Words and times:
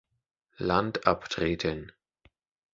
Land 0.57 1.05
abtreten. 1.05 1.91